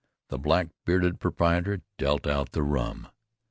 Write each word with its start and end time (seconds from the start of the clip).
The 0.29 0.39
black 0.39 0.69
bearded 0.83 1.19
proprietor 1.19 1.83
dealt 1.99 2.25
out 2.25 2.53
the 2.53 2.63
rum. 2.63 3.09